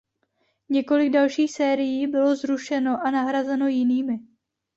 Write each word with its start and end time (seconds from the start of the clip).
Několik 0.69 1.09
dalších 1.11 1.51
sérií 1.51 2.07
bylo 2.07 2.35
zrušeno 2.35 2.97
a 3.07 3.11
nahrazeno 3.11 3.67
jinými. 3.67 4.19